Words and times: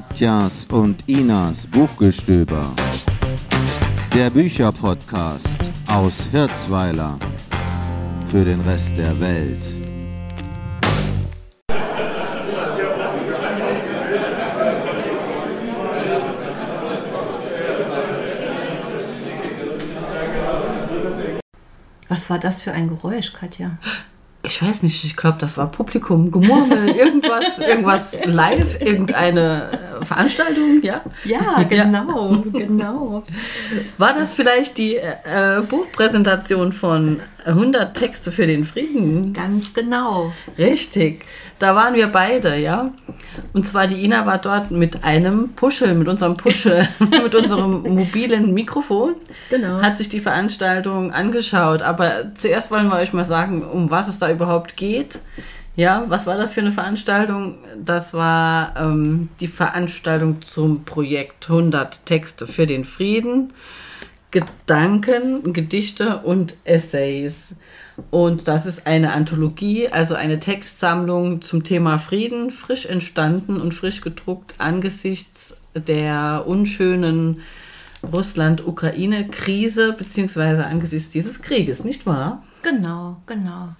Katjas 0.00 0.66
und 0.70 1.06
Inas 1.08 1.66
Buchgestöber. 1.66 2.62
Der 4.14 4.30
Bücherpodcast 4.30 5.46
aus 5.88 6.26
Hirzweiler 6.32 7.18
für 8.30 8.42
den 8.42 8.60
Rest 8.62 8.96
der 8.96 9.20
Welt. 9.20 9.62
Was 22.08 22.30
war 22.30 22.38
das 22.38 22.62
für 22.62 22.72
ein 22.72 22.88
Geräusch, 22.88 23.34
Katja? 23.34 23.72
Ich 24.42 24.62
weiß 24.62 24.82
nicht, 24.82 25.04
ich 25.04 25.16
glaube, 25.16 25.36
das 25.38 25.58
war 25.58 25.70
Publikum, 25.70 26.30
Gemurmel, 26.30 26.88
irgendwas, 26.88 27.58
irgendwas 27.58 28.16
live, 28.24 28.80
irgendeine 28.80 29.78
Veranstaltung, 30.10 30.82
ja? 30.82 31.02
Ja, 31.24 31.62
genau, 31.68 32.42
ja. 32.52 32.66
genau. 32.66 33.22
War 33.96 34.12
das 34.12 34.34
vielleicht 34.34 34.76
die 34.76 34.96
äh, 34.96 35.62
Buchpräsentation 35.68 36.72
von 36.72 37.20
100 37.44 37.96
Texte 37.96 38.32
für 38.32 38.44
den 38.44 38.64
Frieden? 38.64 39.32
Ganz 39.32 39.72
genau. 39.72 40.32
Richtig. 40.58 41.24
Da 41.60 41.76
waren 41.76 41.94
wir 41.94 42.08
beide, 42.08 42.56
ja. 42.56 42.90
Und 43.52 43.68
zwar 43.68 43.86
die 43.86 44.04
Ina 44.04 44.26
war 44.26 44.38
dort 44.38 44.72
mit 44.72 45.04
einem 45.04 45.50
Puschel, 45.50 45.94
mit 45.94 46.08
unserem 46.08 46.36
Puschel, 46.36 46.88
mit 46.98 47.34
unserem 47.36 47.82
mobilen 47.82 48.52
Mikrofon. 48.52 49.14
Genau. 49.48 49.80
Hat 49.80 49.96
sich 49.96 50.08
die 50.08 50.18
Veranstaltung 50.18 51.12
angeschaut. 51.12 51.82
Aber 51.82 52.34
zuerst 52.34 52.72
wollen 52.72 52.88
wir 52.88 52.96
euch 52.96 53.12
mal 53.12 53.24
sagen, 53.24 53.62
um 53.62 53.92
was 53.92 54.08
es 54.08 54.18
da 54.18 54.28
überhaupt 54.28 54.76
geht. 54.76 55.20
Ja, 55.76 56.04
was 56.08 56.26
war 56.26 56.36
das 56.36 56.52
für 56.52 56.60
eine 56.60 56.72
Veranstaltung? 56.72 57.58
Das 57.82 58.12
war 58.12 58.74
ähm, 58.76 59.28
die 59.40 59.48
Veranstaltung 59.48 60.42
zum 60.42 60.84
Projekt 60.84 61.48
100 61.48 62.04
Texte 62.06 62.46
für 62.46 62.66
den 62.66 62.84
Frieden. 62.84 63.52
Gedanken, 64.30 65.52
Gedichte 65.52 66.18
und 66.18 66.54
Essays. 66.64 67.54
Und 68.10 68.48
das 68.48 68.64
ist 68.66 68.86
eine 68.86 69.12
Anthologie, 69.12 69.88
also 69.88 70.14
eine 70.14 70.40
Textsammlung 70.40 71.42
zum 71.42 71.64
Thema 71.64 71.98
Frieden, 71.98 72.50
frisch 72.50 72.86
entstanden 72.86 73.60
und 73.60 73.74
frisch 73.74 74.00
gedruckt 74.00 74.54
angesichts 74.58 75.60
der 75.74 76.44
unschönen 76.46 77.40
Russland-Ukraine-Krise, 78.10 79.92
beziehungsweise 79.92 80.64
angesichts 80.64 81.10
dieses 81.10 81.42
Krieges, 81.42 81.84
nicht 81.84 82.06
wahr? 82.06 82.42
Genau, 82.62 83.16
genau. 83.26 83.70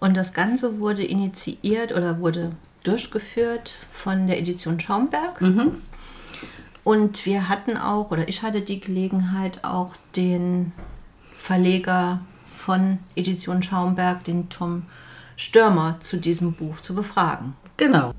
Und 0.00 0.16
das 0.16 0.34
Ganze 0.34 0.78
wurde 0.80 1.04
initiiert 1.04 1.92
oder 1.92 2.20
wurde 2.20 2.52
durchgeführt 2.82 3.72
von 3.92 4.26
der 4.26 4.38
Edition 4.38 4.78
Schaumberg. 4.78 5.40
Mhm. 5.40 5.82
Und 6.84 7.26
wir 7.26 7.48
hatten 7.48 7.76
auch, 7.76 8.10
oder 8.10 8.28
ich 8.28 8.42
hatte 8.42 8.60
die 8.60 8.80
Gelegenheit, 8.80 9.64
auch 9.64 9.94
den 10.14 10.72
Verleger 11.34 12.20
von 12.46 12.98
Edition 13.16 13.62
Schaumberg, 13.62 14.22
den 14.24 14.48
Tom 14.48 14.84
Stürmer, 15.36 15.96
zu 16.00 16.16
diesem 16.16 16.52
Buch 16.52 16.80
zu 16.80 16.94
befragen. 16.94 17.54
Genau. 17.76 18.12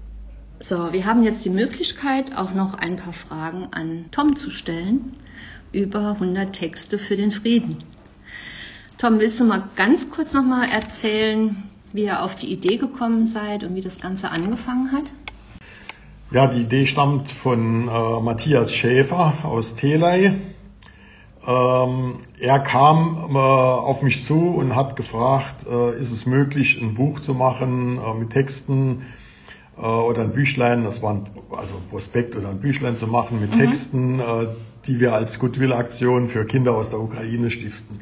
So, 0.60 0.92
wir 0.92 1.06
haben 1.06 1.24
jetzt 1.24 1.46
die 1.46 1.50
Möglichkeit, 1.50 2.36
auch 2.36 2.54
noch 2.54 2.74
ein 2.74 2.96
paar 2.96 3.14
Fragen 3.14 3.68
an 3.72 4.06
Tom 4.12 4.36
zu 4.36 4.50
stellen 4.50 5.16
über 5.72 6.12
100 6.12 6.54
Texte 6.54 6.98
für 6.98 7.16
den 7.16 7.32
Frieden. 7.32 7.78
Tom, 8.98 9.20
willst 9.20 9.40
du 9.40 9.46
mal 9.46 9.62
ganz 9.76 10.10
kurz 10.10 10.34
noch 10.34 10.44
mal 10.44 10.68
erzählen, 10.68 11.56
wie 11.94 12.06
ihr 12.06 12.24
auf 12.24 12.34
die 12.34 12.52
Idee 12.52 12.78
gekommen 12.78 13.28
seid 13.28 13.64
und 13.64 13.76
wie 13.76 13.82
das 13.82 14.00
Ganze 14.02 14.32
angefangen 14.32 14.92
hat? 14.92 15.12
Ja, 16.32 16.48
die 16.48 16.62
Idee 16.62 16.88
stammt 16.88 17.30
von 17.30 17.88
äh, 17.88 18.22
Matthias 18.22 18.74
Schäfer 18.74 19.34
aus 19.44 19.76
Telei. 19.76 20.34
Ähm, 21.48 22.16
er 22.40 22.60
kam 22.60 23.36
äh, 23.36 23.38
auf 23.38 24.02
mich 24.02 24.26
zu 24.26 24.40
und 24.40 24.76
hat 24.76 24.96
gefragt, 24.96 25.68
äh, 25.70 26.00
ist 26.00 26.12
es 26.12 26.26
möglich, 26.26 26.82
ein 26.82 26.96
Buch 26.96 27.20
zu 27.20 27.36
machen 27.36 28.00
äh, 28.00 28.14
mit 28.16 28.32
Texten 28.32 29.04
äh, 29.78 29.82
oder 29.82 30.24
ein 30.24 30.32
Büchlein, 30.32 30.84
das 30.84 31.04
war 31.04 31.14
ein, 31.14 31.30
also 31.52 31.76
ein 31.76 31.88
Prospekt 31.92 32.36
oder 32.36 32.50
ein 32.50 32.60
Büchlein 32.60 32.96
zu 32.96 33.06
machen 33.06 33.40
mit 33.40 33.54
mhm. 33.54 33.60
Texten, 33.60 34.20
äh, 34.20 34.48
die 34.88 35.00
wir 35.00 35.14
als 35.14 35.38
Goodwill-Aktion 35.38 36.30
für 36.30 36.46
Kinder 36.46 36.76
aus 36.76 36.90
der 36.90 37.00
Ukraine 37.00 37.52
stiften. 37.52 38.00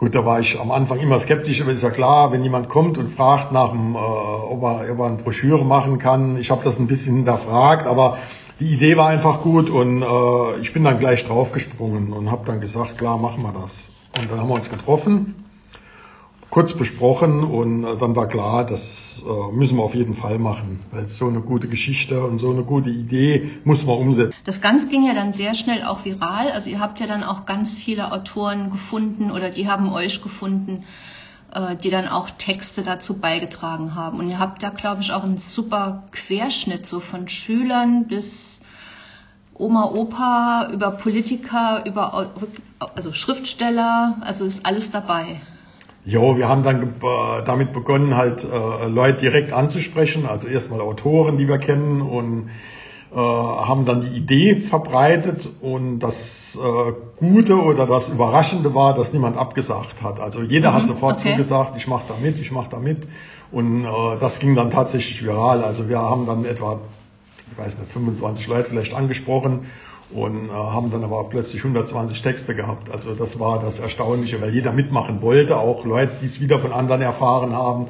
Gut, 0.00 0.14
da 0.14 0.24
war 0.24 0.40
ich 0.40 0.58
am 0.58 0.70
Anfang 0.70 0.98
immer 0.98 1.20
skeptisch, 1.20 1.60
aber 1.60 1.72
ist 1.72 1.82
ja 1.82 1.90
klar, 1.90 2.32
wenn 2.32 2.42
jemand 2.42 2.70
kommt 2.70 2.96
und 2.96 3.10
fragt 3.10 3.52
nach 3.52 3.72
dem, 3.72 3.94
äh, 3.94 3.98
ob, 3.98 4.62
er, 4.62 4.90
ob 4.90 4.98
er 4.98 5.04
eine 5.04 5.16
Broschüre 5.16 5.62
machen 5.62 5.98
kann. 5.98 6.38
Ich 6.38 6.50
habe 6.50 6.64
das 6.64 6.78
ein 6.78 6.86
bisschen 6.86 7.16
hinterfragt, 7.16 7.86
aber 7.86 8.16
die 8.60 8.72
Idee 8.72 8.96
war 8.96 9.08
einfach 9.08 9.42
gut 9.42 9.68
und 9.68 10.00
äh, 10.00 10.06
ich 10.62 10.72
bin 10.72 10.84
dann 10.84 10.98
gleich 11.00 11.26
draufgesprungen 11.26 12.14
und 12.14 12.30
habe 12.30 12.46
dann 12.46 12.62
gesagt, 12.62 12.96
klar, 12.96 13.18
machen 13.18 13.42
wir 13.42 13.52
das. 13.52 13.88
Und 14.18 14.30
dann 14.30 14.40
haben 14.40 14.48
wir 14.48 14.54
uns 14.54 14.70
getroffen, 14.70 15.34
kurz 16.50 16.74
besprochen 16.74 17.44
und 17.44 17.84
äh, 17.84 17.96
dann 17.98 18.16
war 18.16 18.26
klar, 18.26 18.66
das 18.66 19.24
äh, 19.26 19.52
müssen 19.54 19.76
wir 19.76 19.84
auf 19.84 19.94
jeden 19.94 20.14
Fall 20.14 20.38
machen, 20.38 20.80
weil 20.90 21.08
so 21.08 21.28
eine 21.28 21.40
gute 21.40 21.68
Geschichte 21.68 22.24
und 22.24 22.38
so 22.38 22.50
eine 22.50 22.64
gute 22.64 22.90
Idee 22.90 23.50
muss 23.64 23.84
man 23.84 23.96
umsetzen. 23.96 24.34
Das 24.44 24.60
Ganze 24.60 24.88
ging 24.88 25.06
ja 25.06 25.14
dann 25.14 25.32
sehr 25.32 25.54
schnell 25.54 25.84
auch 25.84 26.04
viral. 26.04 26.50
Also 26.50 26.70
ihr 26.70 26.80
habt 26.80 27.00
ja 27.00 27.06
dann 27.06 27.22
auch 27.22 27.46
ganz 27.46 27.78
viele 27.78 28.12
Autoren 28.12 28.70
gefunden 28.70 29.30
oder 29.30 29.50
die 29.50 29.68
haben 29.68 29.92
euch 29.92 30.22
gefunden 30.22 30.84
äh, 31.52 31.76
die 31.76 31.90
dann 31.90 32.08
auch 32.08 32.30
Texte 32.30 32.82
dazu 32.82 33.18
beigetragen 33.18 33.94
haben. 33.94 34.18
Und 34.18 34.30
ihr 34.30 34.38
habt 34.38 34.62
da, 34.62 34.70
glaube 34.70 35.02
ich, 35.02 35.12
auch 35.12 35.24
einen 35.24 35.38
super 35.38 36.04
Querschnitt, 36.12 36.86
so 36.86 37.00
von 37.00 37.28
Schülern 37.28 38.06
bis 38.06 38.62
Oma, 39.54 39.86
Opa, 39.86 40.70
über 40.72 40.92
Politiker, 40.92 41.84
über 41.86 42.30
also 42.94 43.12
Schriftsteller, 43.12 44.16
also 44.20 44.44
ist 44.44 44.64
alles 44.64 44.90
dabei. 44.90 45.40
Jo, 46.04 46.38
wir 46.38 46.48
haben 46.48 46.62
dann 46.62 46.82
äh, 46.82 47.42
damit 47.44 47.72
begonnen, 47.72 48.16
halt 48.16 48.44
äh, 48.44 48.88
Leute 48.88 49.20
direkt 49.20 49.52
anzusprechen, 49.52 50.26
also 50.26 50.46
erstmal 50.46 50.80
Autoren, 50.80 51.36
die 51.36 51.46
wir 51.46 51.58
kennen 51.58 52.00
und 52.00 52.48
äh, 53.12 53.16
haben 53.16 53.84
dann 53.84 54.00
die 54.00 54.16
Idee 54.16 54.56
verbreitet 54.56 55.48
und 55.60 55.98
das 55.98 56.58
äh, 56.58 56.92
Gute 57.18 57.60
oder 57.60 57.86
das 57.86 58.08
Überraschende 58.08 58.74
war, 58.74 58.94
dass 58.94 59.12
niemand 59.12 59.36
abgesagt 59.36 60.02
hat. 60.02 60.20
Also 60.20 60.42
jeder 60.42 60.70
mhm, 60.70 60.74
hat 60.76 60.86
sofort 60.86 61.18
okay. 61.18 61.32
zugesagt, 61.32 61.76
ich 61.76 61.86
mache 61.86 62.04
da 62.08 62.14
mit, 62.16 62.38
ich 62.38 62.50
mache 62.50 62.70
da 62.70 62.78
mit. 62.78 63.06
Und 63.52 63.84
äh, 63.84 63.88
das 64.20 64.38
ging 64.38 64.54
dann 64.54 64.70
tatsächlich 64.70 65.22
viral. 65.22 65.62
Also 65.62 65.88
wir 65.88 65.98
haben 65.98 66.24
dann 66.24 66.46
etwa, 66.46 66.78
ich 67.50 67.58
weiß 67.58 67.78
nicht, 67.78 67.92
25 67.92 68.46
Leute 68.46 68.70
vielleicht 68.70 68.94
angesprochen 68.94 69.66
und 70.12 70.48
äh, 70.48 70.52
haben 70.52 70.90
dann 70.90 71.04
aber 71.04 71.24
plötzlich 71.24 71.62
120 71.62 72.20
Texte 72.20 72.54
gehabt. 72.54 72.90
Also 72.92 73.14
das 73.14 73.38
war 73.38 73.60
das 73.60 73.78
Erstaunliche, 73.78 74.40
weil 74.40 74.52
jeder 74.52 74.72
mitmachen 74.72 75.22
wollte, 75.22 75.56
auch 75.56 75.84
Leute, 75.84 76.12
die 76.20 76.26
es 76.26 76.40
wieder 76.40 76.58
von 76.58 76.72
anderen 76.72 77.02
erfahren 77.02 77.54
haben. 77.54 77.86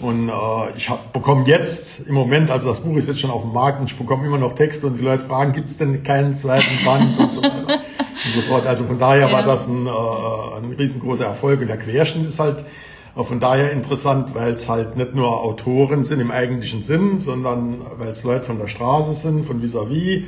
Und 0.00 0.28
äh, 0.28 0.32
ich 0.76 0.90
bekomme 1.12 1.44
jetzt 1.46 2.00
im 2.08 2.14
Moment, 2.14 2.50
also 2.50 2.68
das 2.68 2.80
Buch 2.80 2.96
ist 2.96 3.08
jetzt 3.08 3.20
schon 3.20 3.30
auf 3.30 3.42
dem 3.42 3.52
Markt 3.52 3.80
und 3.80 3.90
ich 3.90 3.96
bekomme 3.96 4.26
immer 4.26 4.38
noch 4.38 4.54
Texte 4.54 4.86
und 4.86 4.98
die 4.98 5.04
Leute 5.04 5.24
fragen, 5.24 5.52
gibt 5.52 5.68
es 5.68 5.78
denn 5.78 6.02
keinen 6.02 6.34
zweiten 6.34 6.84
Band 6.84 7.18
und 7.18 7.32
so 7.32 7.42
weiter 7.42 7.74
und 7.74 8.34
so 8.34 8.40
fort. 8.48 8.66
Also 8.66 8.84
von 8.84 8.98
daher 8.98 9.28
ja. 9.28 9.32
war 9.32 9.42
das 9.42 9.68
ein, 9.68 9.86
äh, 9.86 10.58
ein 10.58 10.74
riesengroßer 10.76 11.24
Erfolg 11.24 11.60
und 11.60 11.68
der 11.68 11.78
Querschnitt 11.78 12.26
ist 12.26 12.40
halt 12.40 12.64
äh, 13.16 13.22
von 13.22 13.38
daher 13.38 13.70
interessant, 13.70 14.34
weil 14.34 14.54
es 14.54 14.68
halt 14.68 14.96
nicht 14.96 15.14
nur 15.14 15.42
Autoren 15.42 16.02
sind 16.02 16.20
im 16.20 16.32
eigentlichen 16.32 16.82
Sinn, 16.82 17.18
sondern 17.18 17.76
weil 17.96 18.10
es 18.10 18.24
Leute 18.24 18.44
von 18.44 18.58
der 18.58 18.68
Straße 18.68 19.12
sind, 19.12 19.46
von 19.46 19.62
vis-à-vis, 19.62 20.22
-vis, 20.22 20.24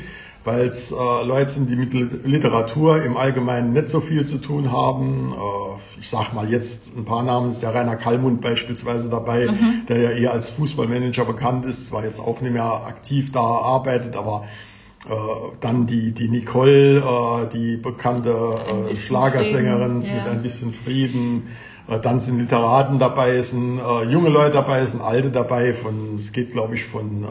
weil 0.46 0.68
es 0.68 0.92
äh, 0.92 0.94
Leute 0.94 1.50
sind, 1.50 1.68
die 1.68 1.76
mit 1.76 1.92
Literatur 1.92 3.02
im 3.02 3.16
Allgemeinen 3.16 3.72
nicht 3.72 3.88
so 3.88 4.00
viel 4.00 4.24
zu 4.24 4.38
tun 4.38 4.70
haben. 4.70 5.32
Äh, 5.32 6.00
ich 6.00 6.08
sag 6.08 6.32
mal 6.32 6.48
jetzt 6.48 6.96
ein 6.96 7.04
paar 7.04 7.24
Namen, 7.24 7.50
ist 7.50 7.62
der 7.62 7.74
Rainer 7.74 7.96
Kallmund 7.96 8.40
beispielsweise 8.40 9.10
dabei, 9.10 9.46
mhm. 9.46 9.86
der 9.88 9.98
ja 9.98 10.10
eher 10.10 10.32
als 10.32 10.50
Fußballmanager 10.50 11.24
bekannt 11.24 11.64
ist, 11.64 11.88
zwar 11.88 12.04
jetzt 12.04 12.20
auch 12.20 12.40
nicht 12.40 12.52
mehr 12.52 12.64
aktiv 12.86 13.32
da 13.32 13.40
arbeitet, 13.40 14.14
aber 14.14 14.44
äh, 15.08 15.12
dann 15.60 15.86
die, 15.88 16.12
die 16.12 16.28
Nicole, 16.28 16.98
äh, 16.98 17.48
die 17.52 17.76
bekannte 17.76 18.30
äh, 18.30 18.96
Schlagersängerin 18.96 20.02
Frieden, 20.02 20.16
ja. 20.16 20.22
mit 20.22 20.32
ein 20.32 20.42
bisschen 20.42 20.72
Frieden. 20.72 21.48
Äh, 21.88 21.98
dann 21.98 22.20
sind 22.20 22.38
Literaten 22.38 23.00
dabei, 23.00 23.42
sind 23.42 23.80
äh, 23.80 24.04
junge 24.04 24.28
Leute 24.28 24.52
dabei, 24.52 24.86
sind 24.86 25.02
alte 25.02 25.32
dabei, 25.32 25.72
von, 25.72 26.14
es 26.18 26.30
geht 26.32 26.52
glaube 26.52 26.76
ich 26.76 26.84
von 26.84 27.24
äh, 27.24 27.26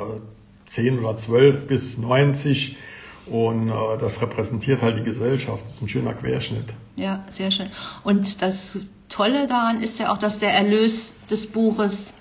10 0.65 0.99
oder 0.99 1.15
12 1.15 1.67
bis 1.67 1.97
90 1.97 2.77
und 3.27 3.69
äh, 3.69 3.73
das 3.99 4.21
repräsentiert 4.21 4.81
halt 4.81 4.97
die 4.97 5.03
Gesellschaft. 5.03 5.63
Das 5.63 5.73
ist 5.73 5.81
ein 5.81 5.89
schöner 5.89 6.13
Querschnitt. 6.13 6.65
Ja, 6.95 7.23
sehr 7.29 7.51
schön. 7.51 7.69
Und 8.03 8.41
das 8.41 8.79
Tolle 9.09 9.47
daran 9.47 9.81
ist 9.83 9.99
ja 9.99 10.11
auch, 10.11 10.17
dass 10.17 10.39
der 10.39 10.53
Erlös 10.53 11.15
des 11.29 11.47
Buches 11.51 12.15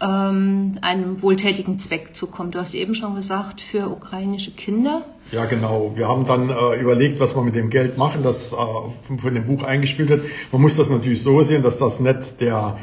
ähm, 0.00 0.78
einem 0.82 1.22
wohltätigen 1.22 1.78
Zweck 1.78 2.14
zukommt. 2.14 2.54
Du 2.54 2.58
hast 2.58 2.74
eben 2.74 2.94
schon 2.94 3.14
gesagt, 3.14 3.60
für 3.60 3.88
ukrainische 3.90 4.50
Kinder. 4.50 5.04
Ja, 5.32 5.46
genau. 5.46 5.92
Wir 5.96 6.08
haben 6.08 6.26
dann 6.26 6.50
äh, 6.50 6.80
überlegt, 6.80 7.18
was 7.18 7.34
wir 7.34 7.42
mit 7.42 7.54
dem 7.54 7.70
Geld 7.70 7.98
machen, 7.98 8.22
das 8.22 8.52
äh, 8.52 8.56
von 8.56 9.34
dem 9.34 9.46
Buch 9.46 9.62
eingespielt 9.64 10.08
wird. 10.08 10.24
Man 10.52 10.62
muss 10.62 10.76
das 10.76 10.88
natürlich 10.88 11.22
so 11.22 11.42
sehen, 11.42 11.62
dass 11.62 11.78
das 11.78 12.00
nicht 12.00 12.40
der 12.40 12.78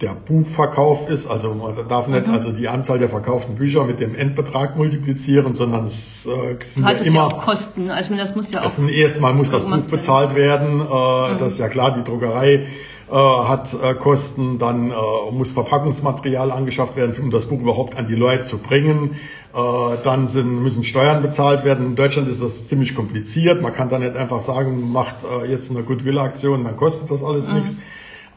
der 0.00 0.14
Buchverkauf 0.14 1.08
ist. 1.08 1.26
Also 1.26 1.54
man 1.54 1.88
darf 1.88 2.06
nicht 2.08 2.26
mhm. 2.26 2.34
also 2.34 2.52
die 2.52 2.68
Anzahl 2.68 2.98
der 2.98 3.08
verkauften 3.08 3.56
Bücher 3.56 3.84
mit 3.84 4.00
dem 4.00 4.14
Endbetrag 4.14 4.76
multiplizieren, 4.76 5.54
sondern 5.54 5.86
es 5.86 6.26
äh, 6.26 6.56
sind 6.62 6.84
ja 6.84 6.92
immer 6.92 7.28
ja 7.30 7.36
Kosten. 7.40 7.90
Also 7.90 8.14
das 8.14 8.36
muss 8.36 8.52
ja 8.52 8.60
auch. 8.60 8.64
Das 8.64 8.78
erstmal 8.78 9.34
muss 9.34 9.50
das 9.50 9.64
Buch 9.64 9.82
bezahlt 9.90 10.34
werden. 10.34 10.80
Äh, 10.80 11.34
mhm. 11.34 11.38
Das 11.38 11.54
ist 11.54 11.58
ja 11.58 11.68
klar. 11.68 11.94
Die 11.96 12.04
Druckerei 12.04 12.66
äh, 13.10 13.14
hat 13.14 13.74
äh, 13.74 13.94
Kosten, 13.94 14.58
dann 14.58 14.90
äh, 14.90 14.94
muss 15.32 15.52
Verpackungsmaterial 15.52 16.52
angeschafft 16.52 16.94
werden, 16.96 17.16
um 17.20 17.30
das 17.30 17.46
Buch 17.46 17.60
überhaupt 17.60 17.96
an 17.96 18.06
die 18.06 18.14
Leute 18.14 18.42
zu 18.42 18.58
bringen. 18.58 19.16
Äh, 19.54 19.58
dann 20.04 20.28
sind, 20.28 20.62
müssen 20.62 20.84
Steuern 20.84 21.22
bezahlt 21.22 21.64
werden. 21.64 21.86
In 21.86 21.96
Deutschland 21.96 22.28
ist 22.28 22.42
das 22.42 22.66
ziemlich 22.68 22.94
kompliziert. 22.94 23.62
Man 23.62 23.72
kann 23.72 23.88
da 23.88 23.98
nicht 23.98 24.14
einfach 24.14 24.40
sagen, 24.40 24.92
macht 24.92 25.16
äh, 25.24 25.50
jetzt 25.50 25.70
eine 25.70 25.82
Goodwill-Aktion, 25.82 26.64
dann 26.64 26.76
kostet 26.76 27.10
das 27.10 27.24
alles 27.24 27.48
mhm. 27.48 27.54
nichts. 27.54 27.78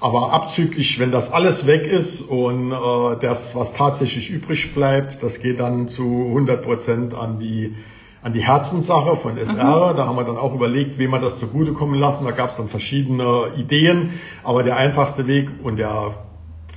Aber 0.01 0.33
abzüglich, 0.33 0.99
wenn 0.99 1.11
das 1.11 1.31
alles 1.31 1.67
weg 1.67 1.83
ist 1.83 2.21
und 2.21 2.71
äh, 2.71 2.75
das, 3.21 3.55
was 3.55 3.73
tatsächlich 3.73 4.31
übrig 4.31 4.73
bleibt, 4.73 5.21
das 5.21 5.39
geht 5.39 5.59
dann 5.59 5.87
zu 5.87 6.03
100 6.03 6.63
Prozent 6.63 7.13
an 7.13 7.37
die 7.37 7.75
an 8.23 8.33
die 8.33 8.43
Herzenssache 8.43 9.15
von 9.17 9.37
SR. 9.37 9.93
Mhm. 9.93 9.97
Da 9.97 10.05
haben 10.05 10.15
wir 10.15 10.23
dann 10.23 10.37
auch 10.37 10.53
überlegt, 10.53 10.97
wem 10.97 11.11
wir 11.11 11.19
das 11.19 11.39
zugutekommen 11.39 11.99
lassen. 11.99 12.25
Da 12.25 12.31
gab 12.31 12.49
es 12.49 12.57
dann 12.57 12.67
verschiedene 12.67 13.47
Ideen. 13.57 14.19
Aber 14.43 14.63
der 14.63 14.77
einfachste 14.77 15.25
Weg 15.27 15.49
und 15.63 15.77
der 15.77 16.15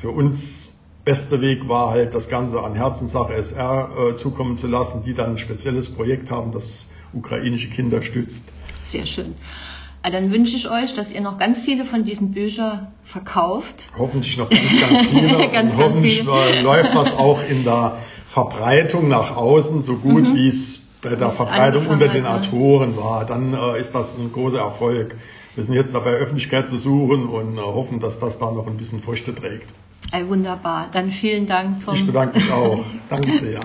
für 0.00 0.10
uns 0.10 0.80
beste 1.04 1.40
Weg 1.42 1.68
war 1.68 1.90
halt, 1.90 2.14
das 2.14 2.28
Ganze 2.28 2.62
an 2.62 2.74
Herzenssache 2.74 3.34
SR 3.34 3.90
äh, 3.98 4.16
zukommen 4.16 4.56
zu 4.56 4.68
lassen, 4.68 5.02
die 5.04 5.12
dann 5.12 5.32
ein 5.32 5.38
spezielles 5.38 5.92
Projekt 5.92 6.30
haben, 6.30 6.52
das 6.52 6.88
ukrainische 7.12 7.68
Kinder 7.68 8.02
stützt. 8.02 8.48
Sehr 8.82 9.04
schön. 9.04 9.34
Ah, 10.06 10.10
dann 10.10 10.30
wünsche 10.30 10.54
ich 10.54 10.70
euch, 10.70 10.92
dass 10.92 11.14
ihr 11.14 11.22
noch 11.22 11.38
ganz 11.38 11.62
viele 11.62 11.86
von 11.86 12.04
diesen 12.04 12.32
Büchern 12.32 12.88
verkauft. 13.04 13.88
Hoffentlich 13.96 14.36
noch 14.36 14.50
ganz, 14.50 14.78
ganz 14.78 15.06
viele. 15.06 15.48
ganz, 15.50 15.76
und 15.76 15.82
hoffentlich 15.82 16.26
ganz 16.26 16.50
viele. 16.50 16.60
läuft 16.60 16.94
das 16.94 17.16
auch 17.16 17.38
in 17.48 17.64
der 17.64 17.96
Verbreitung 18.28 19.08
nach 19.08 19.34
außen 19.34 19.82
so 19.82 19.96
gut, 19.96 20.28
mhm. 20.28 20.36
wie 20.36 20.48
es 20.48 20.90
bei 21.00 21.14
der 21.14 21.30
Verbreitung 21.30 21.86
unter 21.86 22.08
den 22.08 22.26
Autoren 22.26 22.98
war. 22.98 23.24
Dann 23.24 23.54
äh, 23.54 23.80
ist 23.80 23.94
das 23.94 24.18
ein 24.18 24.30
großer 24.30 24.58
Erfolg. 24.58 25.16
Wir 25.54 25.64
sind 25.64 25.74
jetzt 25.74 25.94
dabei, 25.94 26.10
Öffentlichkeit 26.10 26.68
zu 26.68 26.76
suchen 26.76 27.24
und 27.26 27.56
äh, 27.56 27.62
hoffen, 27.62 27.98
dass 27.98 28.20
das 28.20 28.38
da 28.38 28.50
noch 28.50 28.66
ein 28.66 28.76
bisschen 28.76 29.00
Früchte 29.00 29.34
trägt. 29.34 29.72
Ey, 30.12 30.28
wunderbar. 30.28 30.90
Dann 30.92 31.12
vielen 31.12 31.46
Dank, 31.46 31.82
Tom. 31.82 31.94
Ich 31.94 32.04
bedanke 32.04 32.38
mich 32.38 32.52
auch. 32.52 32.84
Danke 33.08 33.30
sehr. 33.38 33.60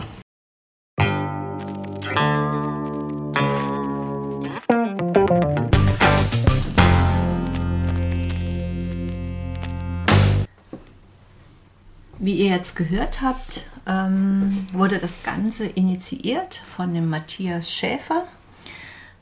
Wie 12.30 12.36
ihr 12.36 12.52
jetzt 12.52 12.76
gehört 12.76 13.24
habt, 13.24 13.64
ähm, 13.88 14.68
wurde 14.72 15.00
das 15.00 15.24
Ganze 15.24 15.66
initiiert 15.66 16.62
von 16.76 16.94
dem 16.94 17.10
Matthias 17.10 17.72
Schäfer, 17.72 18.26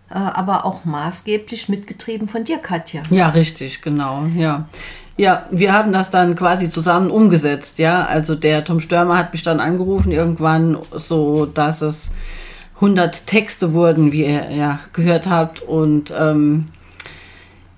äh, 0.10 0.16
aber 0.16 0.66
auch 0.66 0.84
maßgeblich 0.84 1.70
mitgetrieben 1.70 2.28
von 2.28 2.44
dir, 2.44 2.58
Katja. 2.58 3.04
Ja, 3.10 3.30
richtig, 3.30 3.82
genau, 3.82 4.26
ja. 4.36 4.68
Ja, 5.16 5.46
wir 5.52 5.72
haben 5.72 5.94
das 5.94 6.10
dann 6.10 6.36
quasi 6.36 6.70
zusammen 6.70 7.10
umgesetzt, 7.10 7.80
ja. 7.80 8.06
Also 8.06 8.36
der 8.36 8.66
Tom 8.66 8.82
Störmer 8.82 9.18
hat 9.18 9.32
mich 9.32 9.42
dann 9.42 9.62
angerufen 9.62 10.12
irgendwann, 10.12 10.78
so 10.92 11.46
dass 11.46 11.82
es 11.82 12.12
100 12.76 13.26
Texte 13.26 13.72
wurden, 13.72 14.12
wie 14.12 14.26
ihr 14.26 14.52
ja 14.52 14.82
gehört 14.92 15.30
habt 15.30 15.62
und 15.62 16.14
ähm, 16.20 16.66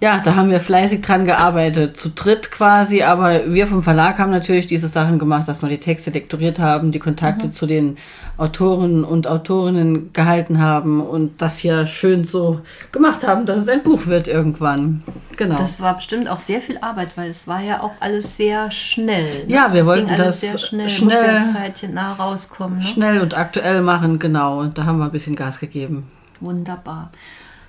ja, 0.01 0.19
da 0.24 0.36
haben 0.36 0.50
wir 0.50 0.62
fleißig 0.62 1.01
dran 1.01 1.25
gearbeitet, 1.25 1.98
zu 1.98 2.10
dritt 2.10 2.51
quasi, 2.51 3.04
aber 3.04 3.51
wir 3.51 3.68
vom 3.68 3.84
Verlag 3.84 4.18
haben 4.18 4.31
natürlich 4.31 4.66
diese 4.66 4.88
Sachen 4.88 5.19
gemacht, 5.19 5.48
dass 5.50 5.62
wir 5.62 5.68
die 5.68 5.80
Texte 5.80 6.10
lektoriert 6.12 6.57
haben, 6.57 6.92
die 6.92 7.00
Kontakte 7.00 7.48
mhm. 7.48 7.51
zu 7.51 7.66
den 7.66 7.98
Autoren 8.38 9.04
und 9.04 9.28
Autorinnen 9.28 10.13
gehalten 10.13 10.60
haben 10.60 11.01
und 11.01 11.42
das 11.42 11.57
hier 11.57 11.86
schön 11.86 12.24
so 12.24 12.62
gemacht 12.94 13.28
haben, 13.28 13.46
dass 13.46 13.57
es 13.57 13.68
ein 13.68 13.84
Buch 13.84 14.06
wird 14.06 14.30
irgendwann. 14.30 15.04
Genau. 15.36 15.57
Das 15.57 15.81
war 15.81 15.98
bestimmt 15.98 16.30
auch 16.30 16.40
sehr 16.40 16.62
viel 16.62 16.78
Arbeit, 16.78 17.10
weil 17.18 17.30
es 17.30 17.50
war 17.50 17.60
ja 17.60 17.81
auch 17.81 17.92
alles 18.00 18.38
sehr 18.38 18.72
schnell. 18.72 19.45
Ne? 19.45 19.54
Ja, 19.54 19.74
wir 19.74 19.81
es 19.81 19.88
wollten 19.88 20.16
das 20.16 20.40
sehr 20.40 20.57
schnell, 20.57 20.88
schnell 20.88 21.44
Zeit 21.44 21.86
nah 21.92 22.13
rauskommen. 22.13 22.80
Ne? 22.80 22.86
Schnell 22.86 23.19
und 23.19 23.38
aktuell 23.38 23.81
machen, 23.81 24.18
genau. 24.19 24.62
Und 24.62 24.78
da 24.78 24.86
haben 24.86 25.00
wir 25.00 25.06
ein 25.06 25.12
bisschen 25.12 25.36
Gas 25.36 25.60
gegeben. 25.60 26.10
Wunderbar. 26.40 27.12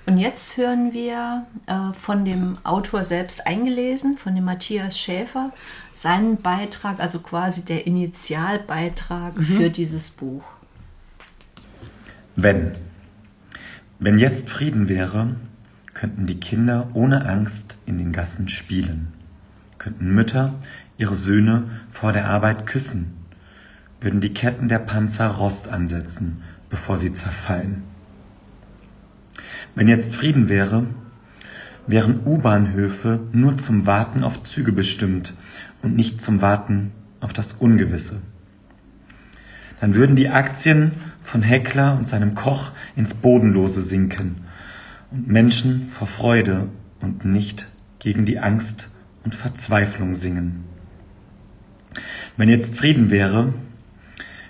Und 0.05 0.17
jetzt 0.17 0.57
hören 0.57 0.93
wir 0.93 1.45
äh, 1.67 1.93
von 1.93 2.25
dem 2.25 2.57
Autor 2.63 3.03
selbst 3.03 3.45
eingelesen, 3.45 4.17
von 4.17 4.33
dem 4.33 4.45
Matthias 4.45 4.97
Schäfer, 4.97 5.51
seinen 5.93 6.41
Beitrag, 6.41 6.99
also 6.99 7.19
quasi 7.19 7.65
der 7.65 7.85
Initialbeitrag 7.85 9.37
mhm. 9.37 9.43
für 9.43 9.69
dieses 9.69 10.11
Buch. 10.11 10.43
Wenn. 12.35 12.71
Wenn 13.99 14.17
jetzt 14.17 14.49
Frieden 14.49 14.89
wäre, 14.89 15.35
könnten 15.93 16.25
die 16.25 16.39
Kinder 16.39 16.89
ohne 16.93 17.27
Angst 17.27 17.77
in 17.85 17.99
den 17.99 18.11
Gassen 18.11 18.49
spielen, 18.49 19.13
könnten 19.77 20.15
Mütter 20.15 20.55
ihre 20.97 21.13
Söhne 21.13 21.69
vor 21.91 22.11
der 22.11 22.27
Arbeit 22.27 22.65
küssen, 22.65 23.13
würden 23.99 24.21
die 24.21 24.33
Ketten 24.33 24.69
der 24.69 24.79
Panzer 24.79 25.27
Rost 25.27 25.67
ansetzen, 25.67 26.41
bevor 26.71 26.97
sie 26.97 27.11
zerfallen 27.11 27.83
wenn 29.75 29.87
jetzt 29.87 30.13
Frieden 30.13 30.49
wäre, 30.49 30.85
wären 31.87 32.21
U-Bahnhöfe 32.25 33.19
nur 33.31 33.57
zum 33.57 33.85
Warten 33.85 34.23
auf 34.23 34.43
Züge 34.43 34.71
bestimmt 34.71 35.33
und 35.81 35.95
nicht 35.95 36.21
zum 36.21 36.41
Warten 36.41 36.91
auf 37.19 37.33
das 37.33 37.53
Ungewisse. 37.53 38.21
Dann 39.79 39.95
würden 39.95 40.15
die 40.15 40.29
Aktien 40.29 40.91
von 41.23 41.41
Heckler 41.41 41.97
und 41.97 42.07
seinem 42.07 42.35
Koch 42.35 42.71
ins 42.95 43.13
Bodenlose 43.13 43.81
sinken 43.81 44.45
und 45.11 45.27
Menschen 45.27 45.87
vor 45.89 46.07
Freude 46.07 46.67
und 46.99 47.25
nicht 47.25 47.67
gegen 47.99 48.25
die 48.25 48.39
Angst 48.39 48.89
und 49.23 49.35
Verzweiflung 49.35 50.15
singen. 50.15 50.65
Wenn 52.37 52.49
jetzt 52.49 52.75
Frieden 52.75 53.09
wäre, 53.09 53.53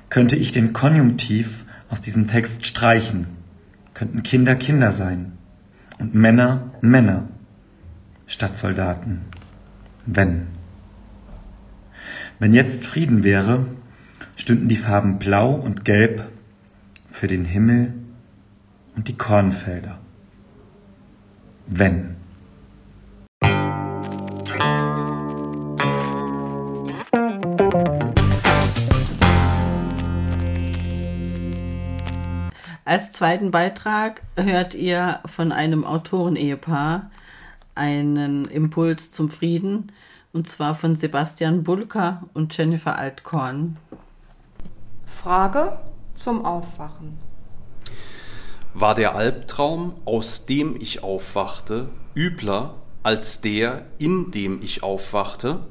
könnte 0.09 0.35
ich 0.35 0.51
den 0.51 0.73
Konjunktiv 0.73 1.65
aus 1.89 2.01
diesem 2.01 2.27
Text 2.27 2.65
streichen 2.65 3.40
könnten 4.01 4.23
Kinder 4.23 4.55
Kinder 4.55 4.91
sein 4.93 5.33
und 5.99 6.15
Männer 6.15 6.71
Männer 6.81 7.27
statt 8.25 8.57
Soldaten. 8.57 9.25
Wenn. 10.07 10.47
Wenn 12.39 12.55
jetzt 12.55 12.83
Frieden 12.83 13.23
wäre, 13.23 13.67
stünden 14.35 14.69
die 14.69 14.75
Farben 14.75 15.19
Blau 15.19 15.53
und 15.53 15.85
Gelb 15.85 16.27
für 17.11 17.27
den 17.27 17.45
Himmel 17.45 17.93
und 18.95 19.07
die 19.07 19.15
Kornfelder. 19.15 19.99
Wenn. 21.67 22.15
Als 32.91 33.13
zweiten 33.13 33.51
Beitrag 33.51 34.21
hört 34.35 34.75
ihr 34.75 35.21
von 35.25 35.53
einem 35.53 35.85
Autorenehepaar 35.85 37.09
einen 37.73 38.43
Impuls 38.43 39.13
zum 39.13 39.29
Frieden, 39.29 39.93
und 40.33 40.49
zwar 40.49 40.75
von 40.75 40.97
Sebastian 40.97 41.63
Bulka 41.63 42.23
und 42.33 42.57
Jennifer 42.57 42.97
Altkorn. 42.97 43.77
Frage 45.05 45.77
zum 46.15 46.43
Aufwachen. 46.43 47.17
War 48.73 48.93
der 48.93 49.15
Albtraum, 49.15 49.93
aus 50.03 50.45
dem 50.45 50.75
ich 50.75 51.01
aufwachte, 51.01 51.87
übler 52.13 52.75
als 53.03 53.39
der, 53.39 53.85
in 53.99 54.31
dem 54.31 54.61
ich 54.61 54.83
aufwachte? 54.83 55.61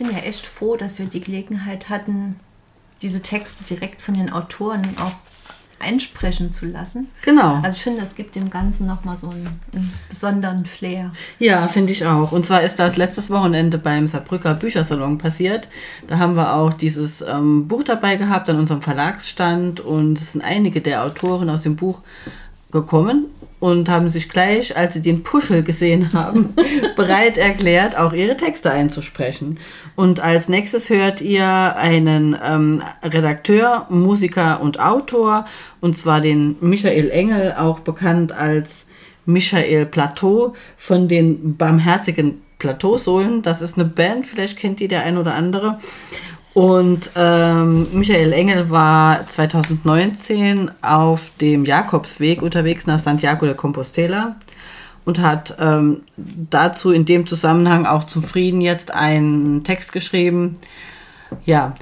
Bin 0.00 0.10
ja 0.10 0.18
echt 0.18 0.46
froh, 0.46 0.76
dass 0.76 0.98
wir 0.98 1.06
die 1.06 1.20
Gelegenheit 1.20 1.90
hatten, 1.90 2.40
diese 3.02 3.22
Texte 3.22 3.64
direkt 3.64 4.00
von 4.00 4.14
den 4.14 4.32
Autoren 4.32 4.96
auch 4.98 5.12
einsprechen 5.78 6.52
zu 6.52 6.66
lassen. 6.66 7.08
Genau. 7.22 7.60
Also 7.62 7.76
ich 7.76 7.82
finde, 7.82 8.00
das 8.00 8.14
gibt 8.14 8.34
dem 8.34 8.50
Ganzen 8.50 8.86
nochmal 8.86 9.16
so 9.16 9.30
einen, 9.30 9.60
einen 9.72 9.92
besonderen 10.08 10.66
Flair. 10.66 11.12
Ja, 11.38 11.68
finde 11.68 11.92
ich 11.92 12.04
auch. 12.06 12.32
Und 12.32 12.46
zwar 12.46 12.62
ist 12.62 12.78
das 12.78 12.96
letztes 12.96 13.30
Wochenende 13.30 13.78
beim 13.78 14.06
Saarbrücker 14.06 14.54
Büchersalon 14.54 15.18
passiert. 15.18 15.68
Da 16.06 16.18
haben 16.18 16.34
wir 16.34 16.54
auch 16.54 16.72
dieses 16.72 17.22
ähm, 17.22 17.68
Buch 17.68 17.82
dabei 17.82 18.16
gehabt 18.16 18.48
an 18.48 18.58
unserem 18.58 18.82
Verlagsstand 18.82 19.80
und 19.80 20.18
es 20.18 20.32
sind 20.32 20.42
einige 20.42 20.80
der 20.80 21.04
Autoren 21.04 21.50
aus 21.50 21.62
dem 21.62 21.76
Buch 21.76 22.00
gekommen 22.70 23.26
und 23.60 23.90
haben 23.90 24.08
sich 24.08 24.28
gleich, 24.28 24.76
als 24.76 24.94
sie 24.94 25.02
den 25.02 25.22
Puschel 25.22 25.62
gesehen 25.62 26.12
haben, 26.14 26.54
bereit 26.96 27.36
erklärt, 27.36 27.96
auch 27.96 28.12
ihre 28.12 28.36
Texte 28.36 28.70
einzusprechen. 28.70 29.58
Und 29.94 30.20
als 30.20 30.48
nächstes 30.48 30.88
hört 30.88 31.20
ihr 31.20 31.76
einen 31.76 32.36
ähm, 32.42 32.82
Redakteur, 33.02 33.86
Musiker 33.90 34.62
und 34.62 34.80
Autor, 34.80 35.44
und 35.80 35.96
zwar 35.96 36.22
den 36.22 36.56
Michael 36.60 37.10
Engel, 37.10 37.52
auch 37.52 37.80
bekannt 37.80 38.32
als 38.32 38.86
Michael 39.26 39.86
Plateau 39.86 40.54
von 40.78 41.06
den 41.06 41.56
Barmherzigen 41.56 42.40
Plateausohlen. 42.58 43.42
Das 43.42 43.60
ist 43.60 43.76
eine 43.76 43.86
Band, 43.86 44.26
vielleicht 44.26 44.58
kennt 44.58 44.80
die 44.80 44.88
der 44.88 45.02
ein 45.02 45.18
oder 45.18 45.34
andere. 45.34 45.80
Und 46.52 47.10
ähm, 47.14 47.86
Michael 47.92 48.32
Engel 48.32 48.70
war 48.70 49.26
2019 49.28 50.70
auf 50.82 51.30
dem 51.40 51.64
Jakobsweg 51.64 52.42
unterwegs 52.42 52.86
nach 52.86 52.98
Santiago 52.98 53.46
de 53.46 53.54
Compostela 53.54 54.36
und 55.04 55.20
hat 55.20 55.56
ähm, 55.60 56.00
dazu 56.16 56.90
in 56.90 57.04
dem 57.04 57.26
Zusammenhang 57.26 57.86
auch 57.86 58.04
zum 58.04 58.24
Frieden 58.24 58.60
jetzt 58.60 58.92
einen 58.92 59.62
Text 59.62 59.92
geschrieben. 59.92 60.58
Ja, 61.46 61.74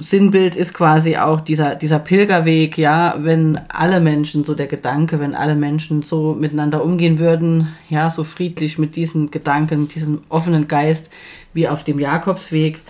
Sinnbild 0.00 0.56
ist 0.56 0.72
quasi 0.72 1.16
auch 1.16 1.40
dieser, 1.40 1.74
dieser 1.74 1.98
Pilgerweg, 1.98 2.78
ja, 2.78 3.16
wenn 3.18 3.60
alle 3.68 4.00
Menschen, 4.00 4.44
so 4.44 4.54
der 4.54 4.66
Gedanke, 4.66 5.20
wenn 5.20 5.34
alle 5.34 5.54
Menschen 5.54 6.02
so 6.02 6.34
miteinander 6.34 6.82
umgehen 6.82 7.18
würden, 7.18 7.68
ja, 7.90 8.08
so 8.08 8.24
friedlich 8.24 8.78
mit 8.78 8.96
diesen 8.96 9.30
Gedanken, 9.30 9.88
diesem 9.88 10.22
offenen 10.30 10.68
Geist 10.68 11.10
wie 11.52 11.68
auf 11.68 11.84
dem 11.84 11.98
Jakobsweg, 11.98 12.80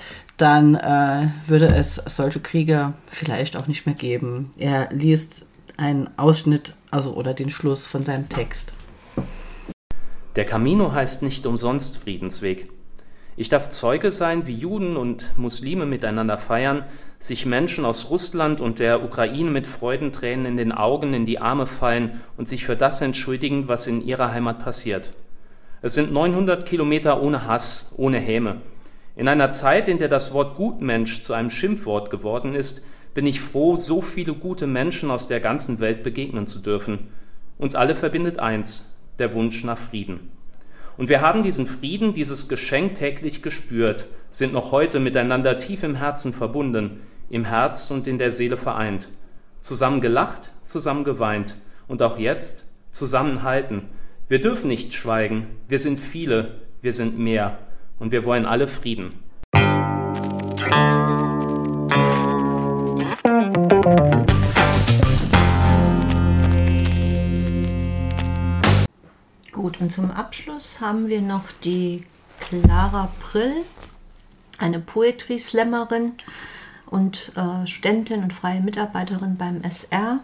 dann 0.41 0.75
äh, 0.75 1.29
würde 1.47 1.67
es 1.67 1.97
solche 1.97 2.41
Kriege 2.41 2.95
vielleicht 3.11 3.57
auch 3.57 3.67
nicht 3.67 3.87
mehr 3.87 3.95
geben. 3.95 4.53
Er 4.59 4.89
liest 4.91 5.45
einen 5.77 6.09
Ausschnitt, 6.19 6.75
also 6.91 7.15
oder 7.15 7.35
den 7.35 7.51
Schluss 7.51 7.87
von 7.87 8.05
seinem 8.05 8.29
Text. 8.29 8.73
Der 10.37 10.45
Camino 10.45 10.93
heißt 10.93 11.23
nicht 11.23 11.47
umsonst 11.47 11.99
Friedensweg. 11.99 12.71
Ich 13.37 13.49
darf 13.49 13.71
Zeuge 13.71 14.13
sein, 14.13 14.47
wie 14.47 14.55
Juden 14.55 14.97
und 14.97 15.39
Muslime 15.39 15.87
miteinander 15.87 16.37
feiern, 16.37 16.85
sich 17.19 17.47
Menschen 17.47 17.85
aus 17.85 18.11
Russland 18.11 18.61
und 18.61 18.79
der 18.79 19.03
Ukraine 19.03 19.51
mit 19.51 19.67
Freudentränen 19.67 20.47
in 20.47 20.57
den 20.57 20.73
Augen 20.73 21.15
in 21.15 21.27
die 21.27 21.41
Arme 21.41 21.67
fallen 21.67 22.21
und 22.37 22.49
sich 22.49 22.65
für 22.65 22.77
das 22.77 23.01
entschuldigen, 23.01 23.69
was 23.69 23.87
in 23.87 24.05
ihrer 24.05 24.33
Heimat 24.33 24.59
passiert. 24.59 25.13
Es 25.83 25.95
sind 25.95 26.13
900 26.13 26.67
Kilometer 26.67 27.23
ohne 27.23 27.47
Hass, 27.47 27.93
ohne 27.97 28.19
Häme. 28.19 28.57
In 29.21 29.29
einer 29.29 29.53
Zeit, 29.53 29.91
in 29.91 29.99
der 29.99 30.09
das 30.09 30.33
Wort 30.33 30.57
Gutmensch 30.57 31.21
zu 31.21 31.35
einem 31.35 31.51
Schimpfwort 31.51 32.09
geworden 32.09 32.55
ist, 32.55 32.87
bin 33.13 33.27
ich 33.27 33.43
froh, 33.43 33.77
so 33.77 34.01
viele 34.01 34.33
gute 34.33 34.67
Menschen 34.67 35.11
aus 35.11 35.29
der 35.29 35.41
ganzen 35.41 35.79
Welt 35.79 36.03
begegnen 36.03 36.47
zu 36.47 36.59
dürfen. 36.59 37.09
Uns 37.59 37.75
alle 37.75 37.95
verbindet 37.95 38.39
eins, 38.39 38.97
der 39.19 39.35
Wunsch 39.35 39.63
nach 39.63 39.77
Frieden. 39.77 40.31
Und 40.97 41.11
wir 41.11 41.21
haben 41.21 41.43
diesen 41.43 41.67
Frieden, 41.67 42.15
dieses 42.15 42.49
Geschenk 42.49 42.95
täglich 42.95 43.43
gespürt, 43.43 44.07
sind 44.31 44.55
noch 44.55 44.73
heute 44.73 45.01
miteinander 45.01 45.59
tief 45.59 45.83
im 45.83 45.97
Herzen 45.97 46.33
verbunden, 46.33 47.03
im 47.29 47.45
Herz 47.45 47.91
und 47.91 48.07
in 48.07 48.17
der 48.17 48.33
Seele 48.33 48.57
vereint. 48.57 49.11
Zusammen 49.61 50.01
gelacht, 50.01 50.55
zusammen 50.65 51.05
geweint 51.05 51.57
und 51.89 52.01
auch 52.01 52.19
jetzt 52.19 52.65
zusammenhalten. 52.91 53.83
Wir 54.29 54.41
dürfen 54.41 54.69
nicht 54.69 54.95
schweigen, 54.95 55.47
wir 55.69 55.79
sind 55.79 56.01
viele, 56.01 56.55
wir 56.81 56.95
sind 56.95 57.19
mehr 57.19 57.59
und 58.01 58.11
wir 58.11 58.25
wollen 58.25 58.47
alle 58.47 58.67
Frieden. 58.67 59.13
Gut, 69.53 69.81
und 69.81 69.93
zum 69.93 70.11
Abschluss 70.11 70.81
haben 70.81 71.09
wir 71.09 71.21
noch 71.21 71.45
die 71.63 72.05
Clara 72.41 73.13
Prill, 73.21 73.53
eine 74.59 74.81
Poetry-Slammerin 74.81 76.15
und 76.87 77.33
äh, 77.37 77.67
Studentin 77.67 78.25
und 78.25 78.33
freie 78.33 78.61
Mitarbeiterin 78.61 79.37
beim 79.37 79.63
SR, 79.63 80.21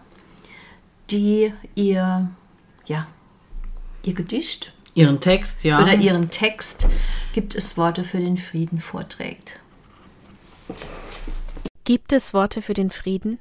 die 1.11 1.53
ihr, 1.75 2.29
ja, 2.87 3.07
ihr 4.05 4.15
Gedicht 4.15 4.73
Ihren 4.97 5.21
Text, 5.21 5.63
ja. 5.63 5.83
Oder 5.83 5.95
ihren 5.97 6.31
Text 6.31 6.89
gibt 7.35 7.55
es 7.55 7.77
Worte 7.77 8.03
für 8.03 8.19
den 8.19 8.39
Frieden 8.39 8.81
vorträgt. 8.81 9.61
Gibt 11.85 12.15
es 12.15 12.33
Worte 12.33 12.63
für 12.63 12.73
den 12.73 12.91
Frieden? 12.91 13.39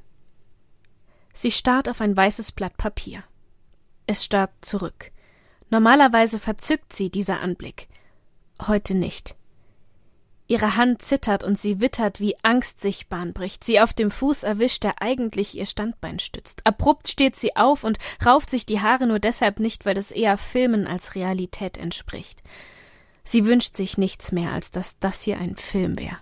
Sie 1.32 1.52
starrt 1.52 1.88
auf 1.88 2.02
ein 2.02 2.16
weißes 2.16 2.52
Blatt 2.52 2.76
Papier. 2.76 3.24
Es 4.06 4.26
starrt 4.26 4.52
zurück. 4.60 5.12
Normalerweise 5.70 6.40
verzückt 6.40 6.92
sie 6.92 7.10
dieser 7.10 7.40
Anblick. 7.40 7.88
Heute 8.68 8.94
nicht. 8.94 9.36
Ihre 10.48 10.76
Hand 10.76 11.02
zittert 11.02 11.44
und 11.44 11.58
sie 11.58 11.82
wittert, 11.82 12.20
wie 12.20 12.36
Angst 12.44 12.80
sich 12.80 13.08
Bahn 13.08 13.34
bricht, 13.34 13.64
sie 13.64 13.80
auf 13.80 13.94
dem 13.94 14.12
Fuß 14.12 14.44
erwischt, 14.44 14.84
der 14.84 15.02
eigentlich 15.02 15.58
ihr 15.58 15.66
Standbein 15.66 16.20
stützt. 16.20 16.66
Abrupt 16.68 17.10
steht 17.10 17.36
sie 17.36 17.56
auf 17.56 17.84
und 17.84 17.98
rauft 18.24 18.52
sich 18.52 18.68
die 18.68 18.80
Haare 18.80 19.08
nur 19.08 19.20
deshalb 19.20 19.60
nicht, 19.60 19.86
weil 19.86 19.98
es 19.98 20.12
eher 20.12 20.38
Filmen 20.38 20.86
als 20.86 21.16
Realität 21.16 21.78
entspricht. 21.78 22.44
Sie 23.24 23.48
wünscht 23.48 23.76
sich 23.76 23.98
nichts 23.98 24.32
mehr, 24.32 24.52
als 24.52 24.70
dass 24.70 25.00
das 25.00 25.24
hier 25.24 25.40
ein 25.40 25.56
Film 25.56 25.98
wäre. 25.98 26.18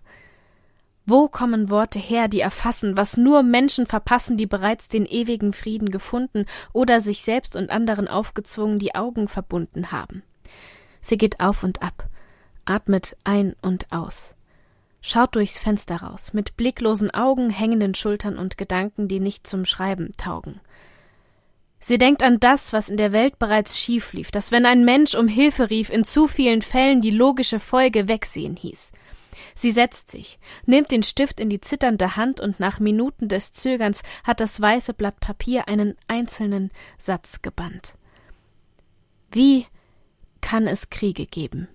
Wo 1.06 1.28
kommen 1.28 1.70
Worte 1.70 2.00
her, 2.00 2.30
die 2.30 2.40
erfassen, 2.40 2.96
was 2.96 3.18
nur 3.18 3.44
Menschen 3.44 3.86
verpassen, 3.86 4.38
die 4.38 4.46
bereits 4.46 4.88
den 4.88 5.06
ewigen 5.06 5.52
Frieden 5.52 5.92
gefunden 5.92 6.46
oder 6.72 7.02
sich 7.02 7.24
selbst 7.24 7.58
und 7.58 7.72
anderen 7.72 8.08
aufgezwungen 8.08 8.80
die 8.80 8.96
Augen 8.96 9.28
verbunden 9.28 9.92
haben? 9.92 10.24
Sie 11.02 11.18
geht 11.18 11.42
auf 11.42 11.64
und 11.64 11.82
ab, 11.84 12.08
atmet 12.66 13.18
ein 13.24 13.56
und 13.62 13.92
aus. 13.92 14.36
Schaut 15.02 15.36
durchs 15.36 15.60
Fenster 15.60 15.98
raus, 15.98 16.34
mit 16.34 16.56
blicklosen 16.56 17.12
Augen, 17.12 17.50
hängenden 17.50 17.94
Schultern 17.94 18.38
und 18.38 18.58
Gedanken, 18.58 19.08
die 19.08 19.20
nicht 19.20 19.46
zum 19.46 19.66
Schreiben 19.66 20.12
taugen. 20.18 20.62
Sie 21.80 21.98
denkt 21.98 22.24
an 22.24 22.40
das, 22.40 22.72
was 22.72 22.88
in 22.88 22.96
der 22.96 23.12
Welt 23.12 23.38
bereits 23.38 23.78
schief 23.78 24.14
lief, 24.14 24.32
dass 24.32 24.54
wenn 24.54 24.66
ein 24.66 24.86
Mensch 24.86 25.16
um 25.16 25.28
Hilfe 25.28 25.70
rief, 25.70 25.90
in 25.90 26.06
zu 26.06 26.30
vielen 26.30 26.62
Fällen 26.62 27.02
die 27.02 27.12
logische 27.12 27.60
Folge 27.60 28.08
wegsehen 28.08 28.56
hieß. 28.56 28.94
Sie 29.56 29.72
setzt 29.72 30.10
sich, 30.10 30.40
nimmt 30.66 30.92
den 30.92 31.04
Stift 31.04 31.42
in 31.42 31.50
die 31.50 31.60
zitternde 31.60 32.16
Hand 32.16 32.40
und 32.40 32.62
nach 32.62 32.80
Minuten 32.80 33.28
des 33.28 33.52
Zögerns 33.52 34.02
hat 34.24 34.40
das 34.40 34.62
weiße 34.62 34.94
Blatt 34.94 35.20
Papier 35.20 35.68
einen 35.68 35.98
einzelnen 36.08 36.72
Satz 36.98 37.42
gebannt. 37.42 37.96
Wie 39.32 39.66
kann 40.40 40.68
es 40.68 40.90
Kriege 40.90 41.26
geben? 41.26 41.68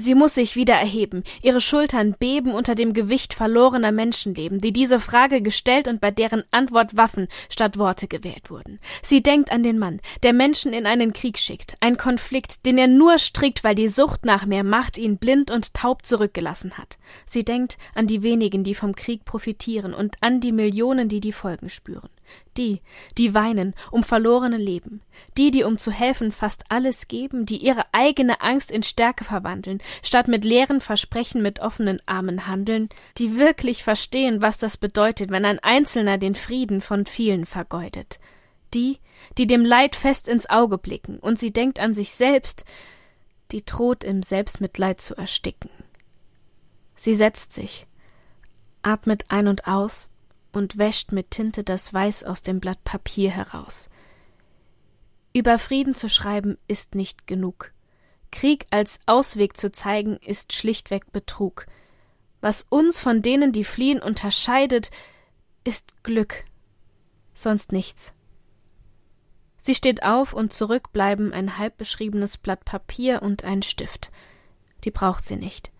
Sie 0.00 0.14
muss 0.14 0.34
sich 0.34 0.56
wieder 0.56 0.72
erheben, 0.72 1.24
ihre 1.42 1.60
Schultern 1.60 2.16
beben 2.18 2.52
unter 2.52 2.74
dem 2.74 2.94
Gewicht 2.94 3.34
verlorener 3.34 3.92
Menschenleben, 3.92 4.58
die 4.58 4.72
diese 4.72 4.98
Frage 4.98 5.42
gestellt 5.42 5.88
und 5.88 6.00
bei 6.00 6.10
deren 6.10 6.42
Antwort 6.50 6.96
Waffen 6.96 7.28
statt 7.50 7.76
Worte 7.76 8.08
gewählt 8.08 8.50
wurden. 8.50 8.80
Sie 9.02 9.22
denkt 9.22 9.52
an 9.52 9.62
den 9.62 9.78
Mann, 9.78 10.00
der 10.22 10.32
Menschen 10.32 10.72
in 10.72 10.86
einen 10.86 11.12
Krieg 11.12 11.38
schickt, 11.38 11.76
ein 11.80 11.98
Konflikt, 11.98 12.64
den 12.64 12.78
er 12.78 12.88
nur 12.88 13.18
strickt, 13.18 13.62
weil 13.62 13.74
die 13.74 13.88
Sucht 13.88 14.24
nach 14.24 14.46
mehr 14.46 14.64
Macht 14.64 14.96
ihn 14.96 15.18
blind 15.18 15.50
und 15.50 15.74
taub 15.74 16.06
zurückgelassen 16.06 16.78
hat. 16.78 16.96
Sie 17.26 17.44
denkt 17.44 17.76
an 17.94 18.06
die 18.06 18.22
wenigen, 18.22 18.64
die 18.64 18.74
vom 18.74 18.94
Krieg 18.94 19.26
profitieren 19.26 19.92
und 19.92 20.16
an 20.22 20.40
die 20.40 20.52
Millionen, 20.52 21.10
die 21.10 21.20
die 21.20 21.32
Folgen 21.32 21.68
spüren. 21.68 22.08
Die, 22.56 22.80
die 23.16 23.32
weinen 23.32 23.74
um 23.90 24.02
verlorene 24.02 24.56
Leben, 24.56 25.02
die, 25.38 25.50
die 25.50 25.64
um 25.64 25.78
zu 25.78 25.92
helfen 25.92 26.32
fast 26.32 26.64
alles 26.68 27.08
geben, 27.08 27.46
die 27.46 27.58
ihre 27.58 27.84
eigene 27.92 28.40
Angst 28.40 28.72
in 28.72 28.82
Stärke 28.82 29.24
verwandeln, 29.24 29.80
statt 30.02 30.28
mit 30.28 30.44
leeren 30.44 30.80
Versprechen 30.80 31.42
mit 31.42 31.60
offenen 31.60 32.00
Armen 32.06 32.46
handeln, 32.46 32.88
die 33.18 33.38
wirklich 33.38 33.84
verstehen, 33.84 34.42
was 34.42 34.58
das 34.58 34.76
bedeutet, 34.76 35.30
wenn 35.30 35.44
ein 35.44 35.60
Einzelner 35.60 36.18
den 36.18 36.34
Frieden 36.34 36.80
von 36.80 37.06
vielen 37.06 37.46
vergeudet. 37.46 38.18
Die, 38.74 38.98
die 39.38 39.46
dem 39.46 39.64
Leid 39.64 39.96
fest 39.96 40.28
ins 40.28 40.48
Auge 40.48 40.78
blicken, 40.78 41.18
und 41.18 41.38
sie 41.38 41.52
denkt 41.52 41.78
an 41.78 41.94
sich 41.94 42.10
selbst, 42.10 42.64
die 43.52 43.64
droht 43.64 44.04
im 44.04 44.22
Selbstmitleid 44.22 45.00
zu 45.00 45.16
ersticken. 45.16 45.70
Sie 46.94 47.14
setzt 47.14 47.52
sich, 47.52 47.86
atmet 48.82 49.24
ein 49.28 49.48
und 49.48 49.66
aus 49.66 50.10
und 50.52 50.78
wäscht 50.78 51.12
mit 51.12 51.30
Tinte 51.30 51.64
das 51.64 51.92
Weiß 51.92 52.24
aus 52.24 52.42
dem 52.42 52.60
Blatt 52.60 52.82
Papier 52.84 53.30
heraus. 53.30 53.88
Über 55.32 55.58
Frieden 55.58 55.94
zu 55.94 56.08
schreiben 56.08 56.58
ist 56.66 56.94
nicht 56.94 57.26
genug. 57.26 57.72
Krieg 58.32 58.66
als 58.70 59.00
Ausweg 59.06 59.56
zu 59.56 59.70
zeigen 59.70 60.16
ist 60.16 60.52
schlichtweg 60.52 61.12
Betrug. 61.12 61.66
Was 62.40 62.66
uns 62.68 63.00
von 63.00 63.22
denen, 63.22 63.52
die 63.52 63.64
fliehen, 63.64 64.00
unterscheidet, 64.00 64.90
ist 65.64 66.02
Glück, 66.02 66.44
sonst 67.34 67.70
nichts. 67.72 68.14
Sie 69.56 69.74
steht 69.74 70.04
auf 70.04 70.32
und 70.32 70.52
zurück 70.52 70.90
bleiben 70.92 71.32
ein 71.32 71.58
halb 71.58 71.76
beschriebenes 71.76 72.38
Blatt 72.38 72.64
Papier 72.64 73.22
und 73.22 73.44
ein 73.44 73.62
Stift. 73.62 74.10
Die 74.84 74.90
braucht 74.90 75.24
sie 75.24 75.36
nicht. 75.36 75.70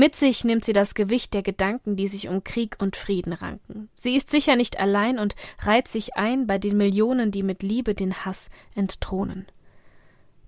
Mit 0.00 0.16
sich 0.16 0.44
nimmt 0.44 0.64
sie 0.64 0.72
das 0.72 0.94
Gewicht 0.94 1.34
der 1.34 1.42
Gedanken, 1.42 1.94
die 1.94 2.08
sich 2.08 2.28
um 2.28 2.42
Krieg 2.42 2.76
und 2.78 2.96
Frieden 2.96 3.34
ranken. 3.34 3.90
Sie 3.96 4.16
ist 4.16 4.30
sicher 4.30 4.56
nicht 4.56 4.80
allein 4.80 5.18
und 5.18 5.36
reiht 5.58 5.88
sich 5.88 6.16
ein 6.16 6.46
bei 6.46 6.56
den 6.56 6.78
Millionen, 6.78 7.30
die 7.30 7.42
mit 7.42 7.62
Liebe 7.62 7.94
den 7.94 8.24
Hass 8.24 8.48
entthronen. 8.74 9.44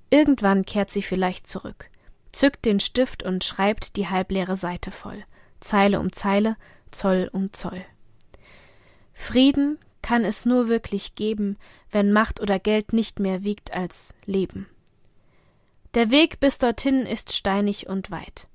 Irgendwann 0.08 0.64
kehrt 0.64 0.88
sie 0.88 1.02
vielleicht 1.02 1.46
zurück, 1.46 1.90
zückt 2.32 2.64
den 2.64 2.80
Stift 2.80 3.24
und 3.24 3.44
schreibt 3.44 3.96
die 3.96 4.08
halbleere 4.08 4.56
Seite 4.56 4.90
voll, 4.90 5.22
Zeile 5.60 6.00
um 6.00 6.12
Zeile, 6.12 6.56
Zoll 6.90 7.28
um 7.30 7.52
Zoll. 7.52 7.84
Frieden 9.12 9.78
kann 10.00 10.24
es 10.24 10.46
nur 10.46 10.68
wirklich 10.68 11.14
geben, 11.14 11.58
wenn 11.90 12.10
Macht 12.10 12.40
oder 12.40 12.58
Geld 12.58 12.94
nicht 12.94 13.20
mehr 13.20 13.44
wiegt 13.44 13.74
als 13.74 14.14
Leben. 14.24 14.66
Der 15.92 16.10
Weg 16.10 16.40
bis 16.40 16.56
dorthin 16.56 17.04
ist 17.04 17.34
steinig 17.34 17.86
und 17.86 18.10
weit. 18.10 18.48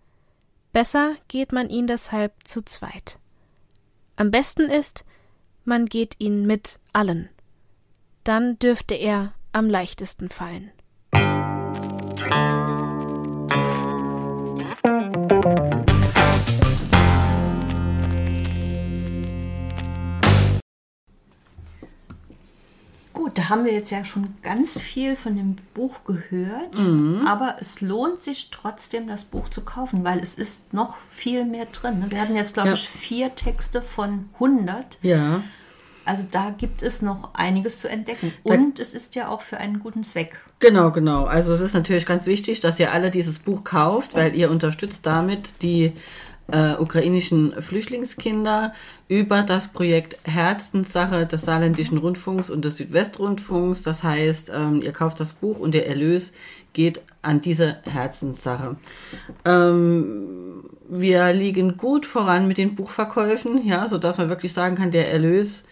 Besser 0.77 1.15
geht 1.27 1.53
man 1.53 1.71
ihn 1.71 1.87
deshalb 1.87 2.33
zu 2.43 2.61
zweit. 2.61 3.17
Am 4.15 4.29
besten 4.29 4.69
ist, 4.69 5.05
man 5.65 5.87
geht 5.87 6.13
ihn 6.19 6.45
mit 6.45 6.77
allen. 6.93 7.29
Dann 8.23 8.59
dürfte 8.59 8.93
er 8.93 9.33
am 9.53 9.71
leichtesten 9.71 10.29
fallen. 10.29 10.71
Da 23.47 23.51
haben 23.51 23.65
wir 23.65 23.73
jetzt 23.73 23.91
ja 23.91 24.03
schon 24.03 24.33
ganz 24.43 24.79
viel 24.79 25.15
von 25.15 25.37
dem 25.37 25.55
Buch 25.73 26.03
gehört, 26.05 26.77
mhm. 26.77 27.25
aber 27.25 27.55
es 27.59 27.81
lohnt 27.81 28.21
sich 28.21 28.49
trotzdem, 28.51 29.07
das 29.07 29.23
Buch 29.23 29.49
zu 29.49 29.61
kaufen, 29.61 30.03
weil 30.03 30.19
es 30.19 30.35
ist 30.35 30.73
noch 30.73 30.97
viel 31.09 31.45
mehr 31.45 31.65
drin. 31.65 32.03
Wir 32.09 32.21
hatten 32.21 32.35
jetzt, 32.35 32.53
glaube 32.53 32.69
ja. 32.69 32.73
ich, 32.75 32.89
vier 32.89 33.35
Texte 33.35 33.81
von 33.81 34.29
100. 34.35 34.97
Ja. 35.01 35.43
Also 36.03 36.25
da 36.29 36.51
gibt 36.57 36.83
es 36.83 37.01
noch 37.01 37.33
einiges 37.35 37.79
zu 37.79 37.89
entdecken. 37.89 38.33
Und 38.43 38.79
da, 38.79 38.81
es 38.81 38.93
ist 38.93 39.15
ja 39.15 39.27
auch 39.29 39.41
für 39.41 39.57
einen 39.57 39.79
guten 39.79 40.03
Zweck. 40.03 40.39
Genau, 40.59 40.91
genau. 40.91 41.25
Also 41.25 41.53
es 41.53 41.61
ist 41.61 41.73
natürlich 41.73 42.05
ganz 42.05 42.25
wichtig, 42.25 42.59
dass 42.59 42.79
ihr 42.79 42.91
alle 42.91 43.11
dieses 43.11 43.39
Buch 43.39 43.63
kauft, 43.63 44.13
weil 44.13 44.35
ihr 44.35 44.49
unterstützt 44.49 45.05
damit 45.05 45.61
die 45.61 45.93
äh, 46.51 46.73
ukrainischen 46.75 47.61
Flüchtlingskinder 47.61 48.73
über 49.07 49.43
das 49.43 49.67
Projekt 49.67 50.17
Herzenssache 50.23 51.25
des 51.25 51.41
Saarländischen 51.41 51.97
Rundfunks 51.97 52.49
und 52.49 52.63
des 52.63 52.77
Südwestrundfunks. 52.77 53.83
Das 53.83 54.03
heißt, 54.03 54.51
ähm, 54.53 54.81
ihr 54.81 54.93
kauft 54.93 55.19
das 55.19 55.33
Buch 55.33 55.59
und 55.59 55.73
der 55.73 55.87
Erlös 55.87 56.33
geht 56.73 57.01
an 57.21 57.41
diese 57.41 57.77
Herzenssache. 57.83 58.77
Ähm, 59.43 60.63
wir 60.89 61.33
liegen 61.33 61.75
gut 61.75 62.05
voran 62.05 62.47
mit 62.47 62.57
den 62.57 62.75
Buchverkäufen, 62.75 63.65
ja, 63.67 63.87
so 63.87 63.97
dass 63.97 64.17
man 64.17 64.29
wirklich 64.29 64.53
sagen 64.53 64.75
kann, 64.75 64.91
der 64.91 65.11
Erlös 65.11 65.65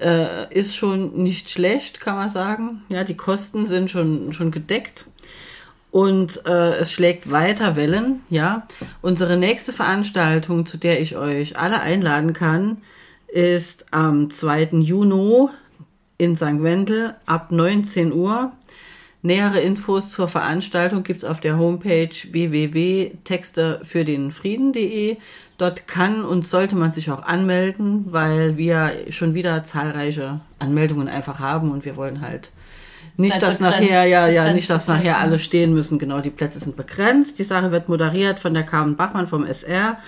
äh, 0.00 0.52
ist 0.52 0.74
schon 0.74 1.22
nicht 1.22 1.50
schlecht, 1.50 2.00
kann 2.00 2.16
man 2.16 2.28
sagen. 2.28 2.82
Ja, 2.88 3.04
die 3.04 3.16
Kosten 3.16 3.66
sind 3.66 3.90
schon, 3.90 4.32
schon 4.32 4.50
gedeckt 4.50 5.06
und 5.90 6.44
äh, 6.46 6.76
es 6.76 6.92
schlägt 6.92 7.30
weiter 7.30 7.76
Wellen, 7.76 8.20
ja. 8.28 8.66
Unsere 9.00 9.36
nächste 9.36 9.72
Veranstaltung, 9.72 10.66
zu 10.66 10.76
der 10.76 11.00
ich 11.00 11.16
euch 11.16 11.58
alle 11.58 11.80
einladen 11.80 12.34
kann, 12.34 12.78
ist 13.28 13.86
am 13.92 14.30
2. 14.30 14.70
Juni 14.80 15.48
in 16.18 16.36
St. 16.36 16.62
Wendel 16.62 17.14
ab 17.26 17.50
19 17.50 18.12
Uhr. 18.12 18.52
Nähere 19.22 19.60
Infos 19.60 20.12
zur 20.12 20.28
Veranstaltung 20.28 21.02
gibt's 21.02 21.24
auf 21.24 21.40
der 21.40 21.58
Homepage 21.58 22.14
www.textefürdenfrieden.de. 22.30 25.16
Dort 25.56 25.88
kann 25.88 26.24
und 26.24 26.46
sollte 26.46 26.76
man 26.76 26.92
sich 26.92 27.10
auch 27.10 27.22
anmelden, 27.22 28.12
weil 28.12 28.56
wir 28.56 29.10
schon 29.10 29.34
wieder 29.34 29.64
zahlreiche 29.64 30.38
Anmeldungen 30.60 31.08
einfach 31.08 31.40
haben 31.40 31.72
und 31.72 31.84
wir 31.84 31.96
wollen 31.96 32.20
halt 32.20 32.52
nicht, 33.18 33.42
dass 33.42 33.58
nachher, 33.58 34.06
ja, 34.06 34.28
ja, 34.28 34.52
nicht, 34.52 34.70
dass 34.70 34.86
nachher 34.86 35.18
alle 35.18 35.40
stehen 35.40 35.74
müssen. 35.74 35.98
Genau, 35.98 36.20
die 36.20 36.30
Plätze 36.30 36.60
sind 36.60 36.76
begrenzt. 36.76 37.38
Die 37.40 37.44
Sache 37.44 37.72
wird 37.72 37.88
moderiert 37.88 38.38
von 38.38 38.54
der 38.54 38.62
Carmen 38.62 38.96
Bachmann 38.96 39.26
vom 39.26 39.44
SR. 39.44 39.98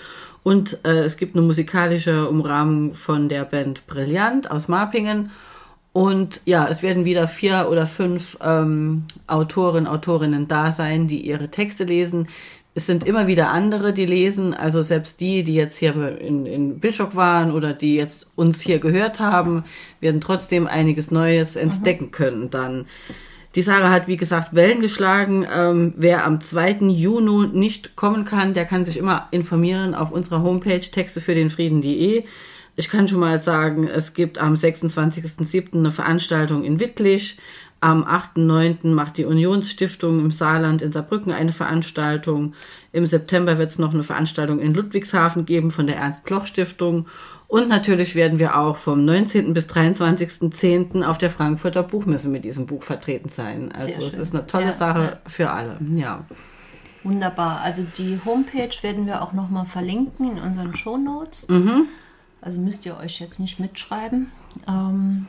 Und 0.44 0.78
äh, 0.84 1.00
es 1.00 1.16
gibt 1.16 1.36
eine 1.36 1.44
musikalische 1.44 2.28
Umrahmung 2.28 2.94
von 2.94 3.28
der 3.28 3.44
Band 3.44 3.86
Brillant 3.88 4.50
aus 4.50 4.68
Marpingen. 4.68 5.30
Und 5.92 6.40
ja, 6.44 6.68
es 6.68 6.84
werden 6.84 7.04
wieder 7.04 7.26
vier 7.26 7.66
oder 7.68 7.84
fünf 7.86 8.38
ähm, 8.40 9.06
Autoren, 9.26 9.88
Autorinnen 9.88 10.46
da 10.46 10.70
sein, 10.70 11.08
die 11.08 11.26
ihre 11.26 11.48
Texte 11.48 11.82
lesen 11.82 12.28
es 12.74 12.86
sind 12.86 13.04
immer 13.04 13.26
wieder 13.26 13.50
andere, 13.50 13.92
die 13.92 14.06
lesen, 14.06 14.54
also 14.54 14.80
selbst 14.82 15.20
die, 15.20 15.42
die 15.42 15.54
jetzt 15.54 15.78
hier 15.78 16.18
in, 16.20 16.46
in 16.46 16.78
Bildschock 16.78 17.16
waren 17.16 17.50
oder 17.50 17.72
die 17.72 17.96
jetzt 17.96 18.28
uns 18.36 18.60
hier 18.60 18.78
gehört 18.78 19.18
haben, 19.18 19.64
werden 20.00 20.20
trotzdem 20.20 20.66
einiges 20.66 21.10
Neues 21.10 21.56
entdecken 21.56 22.06
mhm. 22.06 22.12
können 22.12 22.50
dann. 22.50 22.86
Die 23.56 23.62
Sarah 23.62 23.90
hat, 23.90 24.06
wie 24.06 24.16
gesagt, 24.16 24.54
Wellen 24.54 24.80
geschlagen. 24.80 25.44
Ähm, 25.52 25.92
wer 25.96 26.24
am 26.24 26.40
2. 26.40 26.86
Juni 26.86 27.48
nicht 27.52 27.96
kommen 27.96 28.24
kann, 28.24 28.54
der 28.54 28.64
kann 28.64 28.84
sich 28.84 28.96
immer 28.96 29.26
informieren 29.32 29.96
auf 29.96 30.12
unserer 30.12 30.42
Homepage 30.42 30.78
texte 30.78 31.20
für 31.20 31.34
den 31.34 31.50
Frieden.de. 31.50 32.24
Ich 32.76 32.88
kann 32.88 33.08
schon 33.08 33.18
mal 33.18 33.40
sagen, 33.40 33.88
es 33.88 34.14
gibt 34.14 34.38
am 34.38 34.54
26.07. 34.54 35.74
eine 35.74 35.90
Veranstaltung 35.90 36.62
in 36.62 36.78
Wittlich. 36.78 37.38
Am 37.80 38.04
8.9. 38.04 38.88
macht 38.88 39.16
die 39.16 39.24
Unionsstiftung 39.24 40.20
im 40.20 40.30
Saarland 40.30 40.82
in 40.82 40.92
Saarbrücken 40.92 41.32
eine 41.32 41.52
Veranstaltung. 41.52 42.54
Im 42.92 43.06
September 43.06 43.56
wird 43.56 43.70
es 43.70 43.78
noch 43.78 43.94
eine 43.94 44.02
Veranstaltung 44.02 44.60
in 44.60 44.74
Ludwigshafen 44.74 45.46
geben 45.46 45.70
von 45.70 45.86
der 45.86 45.96
Ernst-Bloch-Stiftung. 45.96 47.06
Und 47.48 47.68
natürlich 47.68 48.14
werden 48.14 48.38
wir 48.38 48.58
auch 48.58 48.76
vom 48.76 49.04
19. 49.04 49.54
bis 49.54 49.66
23.10. 49.66 51.02
auf 51.04 51.16
der 51.16 51.30
Frankfurter 51.30 51.82
Buchmesse 51.82 52.28
mit 52.28 52.44
diesem 52.44 52.66
Buch 52.66 52.82
vertreten 52.82 53.30
sein. 53.30 53.72
Also 53.72 54.06
es 54.06 54.14
ist 54.14 54.34
eine 54.34 54.46
tolle 54.46 54.66
ja, 54.66 54.72
Sache 54.72 55.02
ja. 55.02 55.18
für 55.26 55.50
alle. 55.50 55.78
Ja. 55.94 56.24
Wunderbar. 57.02 57.62
Also 57.62 57.84
die 57.96 58.20
Homepage 58.24 58.76
werden 58.82 59.06
wir 59.06 59.22
auch 59.22 59.32
nochmal 59.32 59.64
verlinken 59.64 60.36
in 60.36 60.42
unseren 60.42 60.76
Shownotes. 60.76 61.48
Mhm. 61.48 61.86
Also 62.42 62.60
müsst 62.60 62.84
ihr 62.86 62.96
euch 62.98 63.20
jetzt 63.20 63.40
nicht 63.40 63.58
mitschreiben. 63.58 64.30
Ähm, 64.68 65.26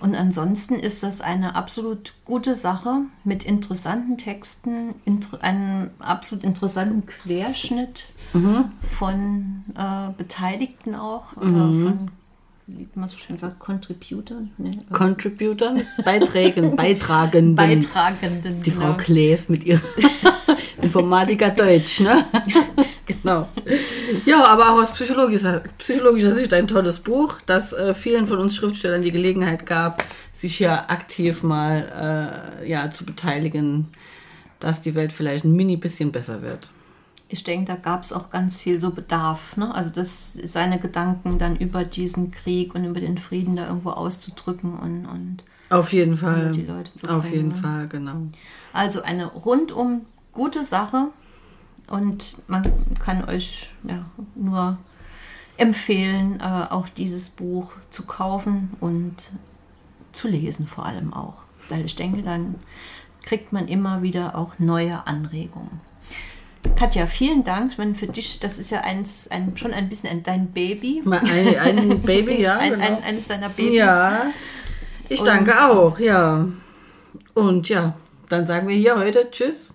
und 0.00 0.14
ansonsten 0.14 0.74
ist 0.74 1.02
das 1.02 1.20
eine 1.20 1.54
absolut 1.54 2.14
gute 2.24 2.56
Sache 2.56 3.02
mit 3.24 3.44
interessanten 3.44 4.18
Texten, 4.18 4.94
inter 5.04 5.42
einem 5.42 5.90
absolut 5.98 6.44
interessanten 6.44 7.06
Querschnitt 7.06 8.04
mhm. 8.32 8.66
von 8.82 9.64
äh, 9.76 10.12
Beteiligten 10.16 10.94
auch, 10.94 11.36
mhm. 11.36 11.54
äh, 11.54 11.84
von 11.84 12.10
wie 12.66 12.88
man 12.94 13.08
so 13.08 13.18
schön 13.18 13.36
sagt, 13.38 13.58
Contributern. 13.58 14.50
Ne? 14.56 14.82
Contributern, 14.90 15.82
Beiträgen, 16.04 16.76
Beitragenden. 16.76 17.54
Beitragenden. 17.54 18.62
Die 18.62 18.70
Frau 18.70 18.92
genau. 18.92 18.96
Klaes 18.96 19.48
mit 19.48 19.64
ihrer 19.64 19.82
Informatiker 21.00 21.50
Deutsch, 21.50 22.00
ne? 22.00 22.24
genau. 23.06 23.48
Ja, 24.24 24.44
aber 24.46 24.70
auch 24.70 24.82
aus 24.82 24.92
psychologischer, 24.92 25.62
psychologischer 25.78 26.32
Sicht 26.32 26.52
ein 26.54 26.66
tolles 26.66 27.00
Buch, 27.00 27.38
das 27.46 27.72
äh, 27.72 27.94
vielen 27.94 28.26
von 28.26 28.38
uns 28.38 28.56
Schriftstellern 28.56 29.02
die 29.02 29.12
Gelegenheit 29.12 29.66
gab, 29.66 30.04
sich 30.32 30.56
hier 30.56 30.90
aktiv 30.90 31.42
mal 31.42 32.60
äh, 32.62 32.68
ja, 32.68 32.90
zu 32.90 33.04
beteiligen, 33.04 33.88
dass 34.60 34.82
die 34.82 34.94
Welt 34.94 35.12
vielleicht 35.12 35.44
ein 35.44 35.52
mini 35.52 35.76
bisschen 35.76 36.12
besser 36.12 36.42
wird. 36.42 36.70
Ich 37.28 37.42
denke, 37.42 37.66
da 37.66 37.76
gab 37.76 38.02
es 38.02 38.12
auch 38.12 38.30
ganz 38.30 38.60
viel 38.60 38.80
so 38.80 38.90
Bedarf, 38.90 39.56
ne? 39.56 39.74
Also 39.74 39.90
das, 39.90 40.34
seine 40.34 40.78
Gedanken 40.78 41.38
dann 41.38 41.56
über 41.56 41.84
diesen 41.84 42.30
Krieg 42.30 42.74
und 42.74 42.84
über 42.84 43.00
den 43.00 43.18
Frieden 43.18 43.56
da 43.56 43.66
irgendwo 43.66 43.90
auszudrücken 43.90 44.78
und, 44.78 45.06
und 45.06 45.44
auf 45.70 45.92
jeden 45.92 46.16
Fall. 46.16 46.52
Die 46.52 46.62
Leute 46.62 46.94
zu 46.94 47.08
Auf 47.08 47.22
bringen, 47.22 47.34
jeden 47.34 47.48
ne? 47.48 47.54
Fall, 47.54 47.88
genau. 47.88 48.16
Also 48.72 49.02
eine 49.02 49.26
rundum 49.26 50.02
gute 50.34 50.64
Sache 50.64 51.08
und 51.88 52.36
man 52.48 52.64
kann 52.98 53.28
euch 53.28 53.70
ja, 53.84 54.04
nur 54.34 54.78
empfehlen, 55.56 56.40
äh, 56.40 56.66
auch 56.70 56.88
dieses 56.88 57.28
Buch 57.30 57.70
zu 57.90 58.04
kaufen 58.04 58.70
und 58.80 59.14
zu 60.12 60.28
lesen 60.28 60.66
vor 60.66 60.86
allem 60.86 61.12
auch. 61.12 61.42
Weil 61.68 61.84
ich 61.84 61.96
denke, 61.96 62.22
dann 62.22 62.56
kriegt 63.24 63.52
man 63.52 63.68
immer 63.68 64.02
wieder 64.02 64.36
auch 64.36 64.58
neue 64.58 65.06
Anregungen. 65.06 65.80
Katja, 66.76 67.06
vielen 67.06 67.44
Dank. 67.44 67.72
Ich 67.72 67.78
meine, 67.78 67.94
für 67.94 68.06
dich, 68.06 68.40
das 68.40 68.58
ist 68.58 68.70
ja 68.70 68.80
eins, 68.80 69.28
ein, 69.28 69.56
schon 69.56 69.72
ein 69.72 69.88
bisschen 69.88 70.10
ein, 70.10 70.22
dein 70.22 70.48
Baby. 70.48 71.02
Ein, 71.08 71.58
ein 71.58 72.00
Baby, 72.00 72.34
ja. 72.40 72.58
ein, 72.58 72.72
genau. 72.72 72.84
ein, 72.84 73.04
eines 73.04 73.28
deiner 73.28 73.48
Babys. 73.48 73.74
Ja, 73.74 74.26
ich 75.08 75.22
danke 75.22 75.52
Und, 75.52 75.58
auch, 75.58 75.98
ja. 75.98 76.48
Und 77.34 77.68
ja, 77.68 77.94
dann 78.28 78.46
sagen 78.46 78.66
wir 78.66 78.76
hier 78.76 78.96
heute 78.96 79.30
Tschüss. 79.30 79.74